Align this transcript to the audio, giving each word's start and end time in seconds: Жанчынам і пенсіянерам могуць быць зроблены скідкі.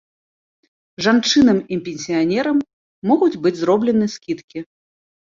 Жанчынам 1.07 1.57
і 1.75 1.77
пенсіянерам 1.87 2.57
могуць 3.11 3.39
быць 3.43 3.53
зроблены 3.59 4.05
скідкі. 4.15 4.59